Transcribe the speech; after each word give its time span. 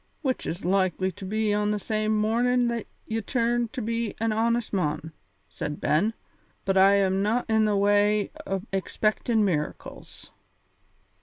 "Which 0.23 0.47
is 0.47 0.65
likely 0.65 1.11
to 1.11 1.25
be 1.25 1.53
on 1.53 1.69
the 1.69 1.77
same 1.77 2.17
mornin' 2.17 2.69
that 2.69 2.87
ye 3.05 3.21
turn 3.21 3.67
to 3.67 3.83
be 3.83 4.15
an 4.19 4.31
honest 4.31 4.73
mon," 4.73 5.11
said 5.47 5.79
Ben; 5.79 6.15
"but 6.65 6.75
I 6.75 6.95
am 6.95 7.21
no' 7.21 7.45
in 7.47 7.65
the 7.65 7.77
way 7.77 8.31
o' 8.47 8.63
expectin' 8.73 9.45
miracles." 9.45 10.31